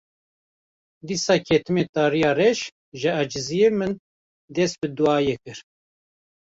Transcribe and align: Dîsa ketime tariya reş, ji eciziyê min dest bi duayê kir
Dîsa 1.07 1.35
ketime 1.47 1.83
tariya 1.93 2.31
reş, 2.39 2.59
ji 2.99 3.09
eciziyê 3.21 3.69
min 3.77 3.93
dest 4.55 4.75
bi 4.81 4.87
duayê 4.97 5.35
kir 5.43 5.57